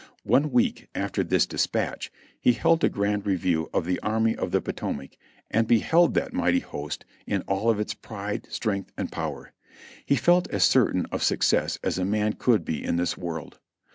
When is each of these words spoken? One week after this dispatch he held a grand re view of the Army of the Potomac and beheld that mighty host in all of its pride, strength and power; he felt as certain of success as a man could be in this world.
One 0.23 0.49
week 0.51 0.87
after 0.95 1.23
this 1.23 1.45
dispatch 1.45 2.11
he 2.39 2.53
held 2.53 2.83
a 2.83 2.89
grand 2.89 3.27
re 3.27 3.35
view 3.35 3.69
of 3.71 3.85
the 3.85 3.99
Army 3.99 4.35
of 4.35 4.49
the 4.49 4.59
Potomac 4.59 5.11
and 5.51 5.67
beheld 5.67 6.15
that 6.15 6.33
mighty 6.33 6.57
host 6.61 7.05
in 7.27 7.43
all 7.43 7.69
of 7.69 7.79
its 7.79 7.93
pride, 7.93 8.47
strength 8.49 8.91
and 8.97 9.11
power; 9.11 9.51
he 10.03 10.15
felt 10.15 10.47
as 10.49 10.63
certain 10.63 11.05
of 11.11 11.21
success 11.21 11.77
as 11.83 11.99
a 11.99 12.03
man 12.03 12.33
could 12.33 12.65
be 12.65 12.83
in 12.83 12.95
this 12.95 13.15
world. 13.15 13.59